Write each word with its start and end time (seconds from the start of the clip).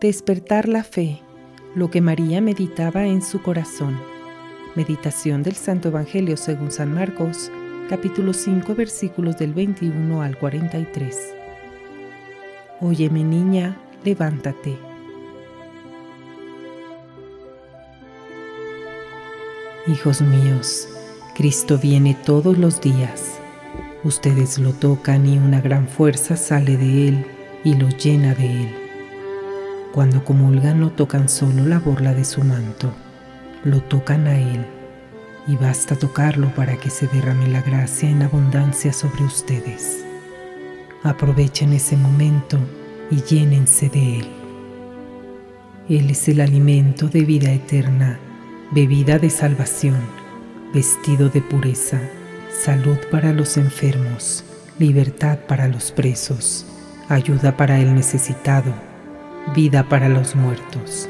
Despertar 0.00 0.68
la 0.68 0.84
fe, 0.84 1.22
lo 1.74 1.90
que 1.90 2.02
María 2.02 2.42
meditaba 2.42 3.06
en 3.06 3.22
su 3.22 3.40
corazón. 3.40 3.98
Meditación 4.74 5.42
del 5.42 5.54
Santo 5.54 5.88
Evangelio 5.88 6.36
según 6.36 6.70
San 6.70 6.92
Marcos, 6.92 7.50
capítulo 7.88 8.34
5, 8.34 8.74
versículos 8.74 9.38
del 9.38 9.54
21 9.54 10.20
al 10.20 10.38
43. 10.38 11.16
Óyeme 12.82 13.24
niña, 13.24 13.74
levántate. 14.04 14.76
Hijos 19.86 20.20
míos, 20.20 20.90
Cristo 21.34 21.78
viene 21.78 22.14
todos 22.22 22.58
los 22.58 22.82
días. 22.82 23.38
Ustedes 24.04 24.58
lo 24.58 24.74
tocan 24.74 25.26
y 25.26 25.38
una 25.38 25.62
gran 25.62 25.88
fuerza 25.88 26.36
sale 26.36 26.76
de 26.76 27.08
Él 27.08 27.26
y 27.64 27.76
lo 27.76 27.88
llena 27.88 28.34
de 28.34 28.64
Él. 28.64 28.85
Cuando 29.96 30.22
comulgan 30.22 30.80
no 30.80 30.90
tocan 30.90 31.26
solo 31.26 31.64
la 31.64 31.78
borla 31.78 32.12
de 32.12 32.26
su 32.26 32.44
manto, 32.44 32.92
lo 33.64 33.80
tocan 33.80 34.26
a 34.26 34.38
Él 34.38 34.66
y 35.46 35.56
basta 35.56 35.96
tocarlo 35.96 36.54
para 36.54 36.76
que 36.76 36.90
se 36.90 37.06
derrame 37.06 37.48
la 37.48 37.62
gracia 37.62 38.10
en 38.10 38.20
abundancia 38.20 38.92
sobre 38.92 39.24
ustedes. 39.24 40.04
Aprovechen 41.02 41.72
ese 41.72 41.96
momento 41.96 42.58
y 43.10 43.22
llénense 43.22 43.88
de 43.88 44.18
Él. 44.18 44.26
Él 45.88 46.10
es 46.10 46.28
el 46.28 46.42
alimento 46.42 47.08
de 47.08 47.22
vida 47.22 47.50
eterna, 47.50 48.18
bebida 48.72 49.18
de 49.18 49.30
salvación, 49.30 50.02
vestido 50.74 51.30
de 51.30 51.40
pureza, 51.40 52.02
salud 52.50 52.98
para 53.10 53.32
los 53.32 53.56
enfermos, 53.56 54.44
libertad 54.78 55.38
para 55.48 55.68
los 55.68 55.90
presos, 55.90 56.66
ayuda 57.08 57.56
para 57.56 57.80
el 57.80 57.94
necesitado, 57.94 58.74
vida 59.54 59.88
para 59.88 60.08
los 60.08 60.34
muertos. 60.34 61.08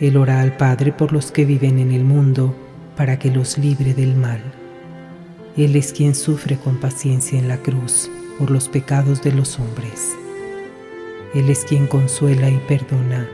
Él 0.00 0.16
ora 0.16 0.40
al 0.40 0.56
Padre 0.56 0.92
por 0.92 1.12
los 1.12 1.30
que 1.30 1.44
viven 1.44 1.78
en 1.78 1.92
el 1.92 2.04
mundo, 2.04 2.54
para 2.96 3.18
que 3.18 3.30
los 3.30 3.56
libre 3.56 3.94
del 3.94 4.16
mal. 4.16 4.42
Él 5.56 5.76
es 5.76 5.92
quien 5.92 6.14
sufre 6.14 6.56
con 6.56 6.78
paciencia 6.78 7.38
en 7.38 7.48
la 7.48 7.58
cruz 7.58 8.10
por 8.38 8.50
los 8.50 8.68
pecados 8.68 9.22
de 9.22 9.32
los 9.32 9.58
hombres. 9.58 10.10
Él 11.34 11.48
es 11.48 11.64
quien 11.64 11.86
consuela 11.86 12.50
y 12.50 12.58
perdona, 12.68 13.28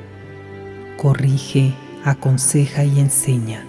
corrige, 0.97 1.75
aconseja 2.05 2.85
y 2.85 3.01
enseña. 3.01 3.65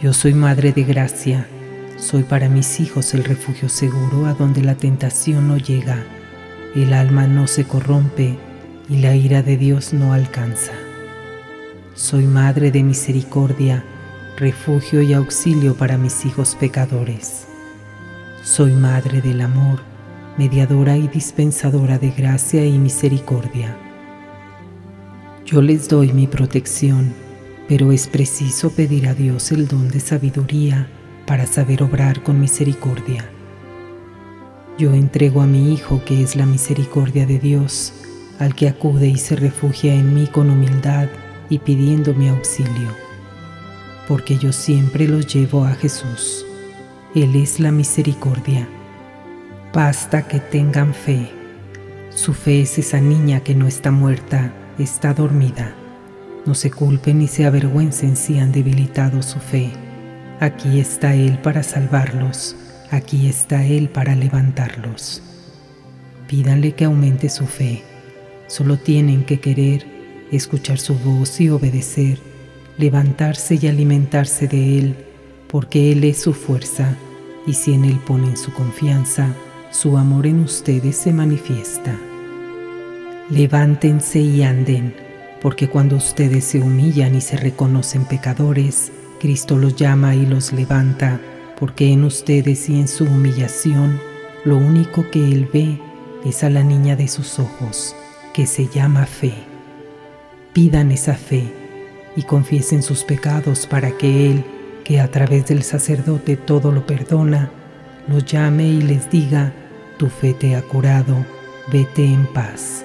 Yo 0.00 0.12
soy 0.12 0.34
Madre 0.34 0.72
de 0.72 0.84
Gracia, 0.84 1.46
soy 1.96 2.22
para 2.22 2.48
mis 2.48 2.80
hijos 2.80 3.12
el 3.12 3.24
refugio 3.24 3.68
seguro 3.68 4.26
a 4.26 4.32
donde 4.32 4.62
la 4.62 4.74
tentación 4.74 5.46
no 5.46 5.58
llega, 5.58 6.02
el 6.74 6.94
alma 6.94 7.26
no 7.26 7.46
se 7.46 7.64
corrompe 7.64 8.38
y 8.90 8.96
la 8.96 9.14
ira 9.14 9.42
de 9.42 9.56
Dios 9.56 9.92
no 9.92 10.12
alcanza. 10.12 10.72
Soy 11.94 12.24
Madre 12.24 12.72
de 12.72 12.82
Misericordia, 12.82 13.84
refugio 14.36 15.00
y 15.00 15.12
auxilio 15.12 15.76
para 15.76 15.96
mis 15.96 16.24
hijos 16.26 16.56
pecadores. 16.58 17.46
Soy 18.42 18.72
Madre 18.72 19.20
del 19.20 19.42
Amor, 19.42 19.80
mediadora 20.36 20.96
y 20.96 21.06
dispensadora 21.06 21.98
de 21.98 22.10
gracia 22.10 22.66
y 22.66 22.78
misericordia. 22.78 23.76
Yo 25.46 25.62
les 25.62 25.88
doy 25.88 26.12
mi 26.12 26.26
protección, 26.26 27.14
pero 27.68 27.92
es 27.92 28.08
preciso 28.08 28.70
pedir 28.70 29.06
a 29.06 29.14
Dios 29.14 29.52
el 29.52 29.68
don 29.68 29.88
de 29.88 30.00
sabiduría 30.00 30.88
para 31.26 31.46
saber 31.46 31.84
obrar 31.84 32.24
con 32.24 32.40
misericordia. 32.40 33.24
Yo 34.78 34.94
entrego 34.94 35.42
a 35.42 35.46
mi 35.46 35.72
Hijo, 35.72 36.02
que 36.04 36.22
es 36.22 36.34
la 36.34 36.46
misericordia 36.46 37.26
de 37.26 37.38
Dios, 37.38 37.92
al 38.40 38.54
que 38.54 38.68
acude 38.68 39.06
y 39.06 39.18
se 39.18 39.36
refugia 39.36 39.94
en 39.94 40.14
mí 40.14 40.26
con 40.26 40.50
humildad 40.50 41.08
y 41.50 41.58
pidiendo 41.58 42.14
mi 42.14 42.28
auxilio, 42.28 42.88
porque 44.08 44.38
yo 44.38 44.50
siempre 44.50 45.06
los 45.06 45.32
llevo 45.32 45.64
a 45.64 45.74
Jesús. 45.74 46.46
Él 47.14 47.36
es 47.36 47.60
la 47.60 47.70
misericordia. 47.70 48.66
Basta 49.74 50.26
que 50.26 50.40
tengan 50.40 50.94
fe. 50.94 51.30
Su 52.08 52.32
fe 52.32 52.62
es 52.62 52.78
esa 52.78 53.00
niña 53.00 53.40
que 53.40 53.54
no 53.54 53.66
está 53.66 53.90
muerta, 53.90 54.52
está 54.78 55.12
dormida. 55.12 55.74
No 56.46 56.54
se 56.54 56.70
culpen 56.70 57.18
ni 57.18 57.28
se 57.28 57.44
avergüencen 57.44 58.16
si 58.16 58.38
han 58.38 58.52
debilitado 58.52 59.22
su 59.22 59.38
fe. 59.38 59.70
Aquí 60.40 60.80
está 60.80 61.14
Él 61.14 61.38
para 61.38 61.62
salvarlos, 61.62 62.56
aquí 62.90 63.28
está 63.28 63.66
Él 63.66 63.90
para 63.90 64.14
levantarlos. 64.14 65.22
Pídanle 66.26 66.72
que 66.72 66.86
aumente 66.86 67.28
su 67.28 67.46
fe. 67.46 67.89
Solo 68.50 68.78
tienen 68.78 69.22
que 69.22 69.38
querer, 69.38 69.86
escuchar 70.32 70.80
su 70.80 70.96
voz 70.96 71.40
y 71.40 71.50
obedecer, 71.50 72.18
levantarse 72.78 73.56
y 73.62 73.68
alimentarse 73.68 74.48
de 74.48 74.76
Él, 74.80 74.96
porque 75.46 75.92
Él 75.92 76.02
es 76.02 76.18
su 76.18 76.34
fuerza, 76.34 76.96
y 77.46 77.52
si 77.52 77.74
en 77.74 77.84
Él 77.84 78.00
ponen 78.04 78.36
su 78.36 78.52
confianza, 78.52 79.32
su 79.70 79.96
amor 79.96 80.26
en 80.26 80.40
ustedes 80.40 80.96
se 80.96 81.12
manifiesta. 81.12 81.96
Levántense 83.30 84.18
y 84.18 84.42
anden, 84.42 84.96
porque 85.40 85.68
cuando 85.68 85.94
ustedes 85.94 86.42
se 86.42 86.58
humillan 86.58 87.14
y 87.14 87.20
se 87.20 87.36
reconocen 87.36 88.04
pecadores, 88.04 88.90
Cristo 89.20 89.58
los 89.58 89.76
llama 89.76 90.16
y 90.16 90.26
los 90.26 90.52
levanta, 90.52 91.20
porque 91.56 91.92
en 91.92 92.02
ustedes 92.02 92.68
y 92.68 92.80
en 92.80 92.88
su 92.88 93.04
humillación, 93.04 94.00
lo 94.44 94.56
único 94.56 95.08
que 95.08 95.24
Él 95.24 95.48
ve 95.52 95.78
es 96.24 96.42
a 96.42 96.50
la 96.50 96.64
niña 96.64 96.96
de 96.96 97.06
sus 97.06 97.38
ojos, 97.38 97.94
que 98.32 98.46
se 98.46 98.66
llama 98.66 99.06
fe. 99.06 99.34
Pidan 100.52 100.90
esa 100.90 101.14
fe 101.14 101.44
y 102.16 102.22
confiesen 102.22 102.82
sus 102.82 103.04
pecados 103.04 103.66
para 103.66 103.92
que 103.92 104.30
Él, 104.30 104.44
que 104.84 105.00
a 105.00 105.10
través 105.10 105.46
del 105.46 105.62
sacerdote 105.62 106.36
todo 106.36 106.72
lo 106.72 106.86
perdona, 106.86 107.50
los 108.08 108.24
llame 108.24 108.66
y 108.66 108.82
les 108.82 109.10
diga, 109.10 109.52
tu 109.98 110.08
fe 110.08 110.34
te 110.34 110.56
ha 110.56 110.62
curado, 110.62 111.24
vete 111.72 112.04
en 112.04 112.26
paz. 112.26 112.84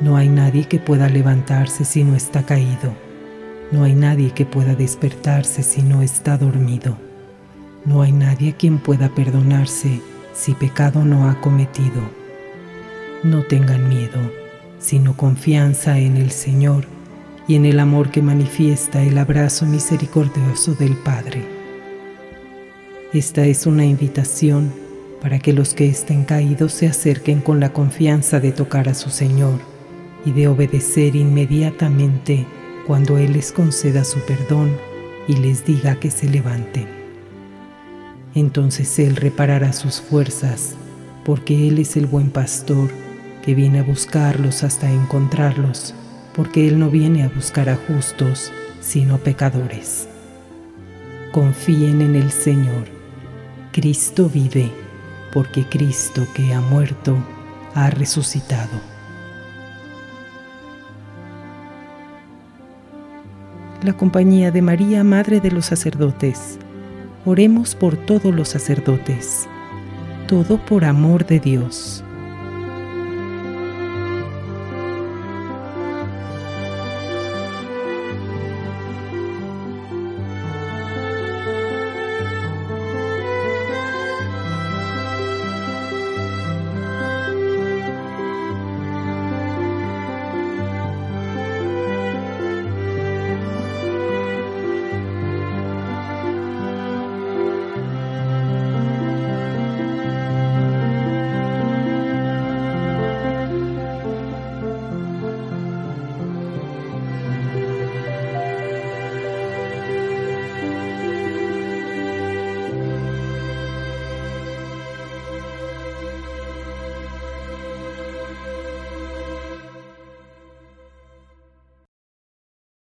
No 0.00 0.16
hay 0.16 0.28
nadie 0.28 0.64
que 0.64 0.78
pueda 0.78 1.08
levantarse 1.08 1.84
si 1.84 2.02
no 2.02 2.16
está 2.16 2.44
caído 2.44 3.04
no 3.74 3.82
hay 3.82 3.94
nadie 3.94 4.30
que 4.30 4.46
pueda 4.46 4.76
despertarse 4.76 5.64
si 5.64 5.82
no 5.82 6.02
está 6.02 6.38
dormido. 6.38 6.96
No 7.84 8.02
hay 8.02 8.12
nadie 8.12 8.54
quien 8.54 8.78
pueda 8.78 9.08
perdonarse 9.08 10.00
si 10.32 10.54
pecado 10.54 11.04
no 11.04 11.28
ha 11.28 11.40
cometido. 11.40 12.02
No 13.24 13.42
tengan 13.42 13.88
miedo, 13.88 14.20
sino 14.78 15.16
confianza 15.16 15.98
en 15.98 16.18
el 16.18 16.30
Señor 16.30 16.84
y 17.48 17.54
en 17.54 17.64
el 17.64 17.80
amor 17.80 18.10
que 18.10 18.20
manifiesta 18.20 19.02
el 19.02 19.16
abrazo 19.16 19.64
misericordioso 19.64 20.74
del 20.74 20.94
Padre. 20.98 21.42
Esta 23.14 23.46
es 23.46 23.64
una 23.64 23.86
invitación 23.86 24.70
para 25.22 25.38
que 25.38 25.54
los 25.54 25.72
que 25.72 25.86
estén 25.86 26.24
caídos 26.24 26.74
se 26.74 26.86
acerquen 26.86 27.40
con 27.40 27.60
la 27.60 27.72
confianza 27.72 28.40
de 28.40 28.52
tocar 28.52 28.90
a 28.90 28.94
su 28.94 29.08
Señor 29.08 29.58
y 30.26 30.32
de 30.32 30.46
obedecer 30.46 31.16
inmediatamente 31.16 32.44
cuando 32.86 33.16
Él 33.16 33.32
les 33.32 33.52
conceda 33.52 34.04
su 34.04 34.18
perdón 34.26 34.76
y 35.28 35.36
les 35.36 35.64
diga 35.64 35.98
que 35.98 36.10
se 36.10 36.28
levanten. 36.28 36.88
Entonces 38.34 38.98
Él 38.98 39.16
reparará 39.16 39.72
sus 39.72 40.02
fuerzas, 40.02 40.74
porque 41.24 41.68
Él 41.68 41.78
es 41.78 41.96
el 41.96 42.04
buen 42.04 42.28
pastor 42.28 42.90
que 43.44 43.54
viene 43.54 43.80
a 43.80 43.82
buscarlos 43.82 44.62
hasta 44.62 44.90
encontrarlos, 44.90 45.94
porque 46.34 46.66
Él 46.66 46.78
no 46.78 46.90
viene 46.90 47.24
a 47.24 47.28
buscar 47.28 47.68
a 47.68 47.76
justos, 47.76 48.52
sino 48.80 49.18
pecadores. 49.18 50.08
Confíen 51.32 52.00
en 52.00 52.16
el 52.16 52.30
Señor. 52.30 52.86
Cristo 53.72 54.30
vive, 54.32 54.70
porque 55.32 55.64
Cristo 55.68 56.26
que 56.34 56.54
ha 56.54 56.60
muerto, 56.60 57.18
ha 57.74 57.90
resucitado. 57.90 58.94
la 63.84 63.92
compañía 63.92 64.50
de 64.50 64.62
María, 64.62 65.04
Madre 65.04 65.40
de 65.40 65.50
los 65.50 65.66
Sacerdotes. 65.66 66.58
Oremos 67.26 67.74
por 67.74 67.96
todos 67.96 68.34
los 68.34 68.48
sacerdotes, 68.48 69.46
todo 70.26 70.56
por 70.64 70.86
amor 70.86 71.26
de 71.26 71.38
Dios. 71.38 72.02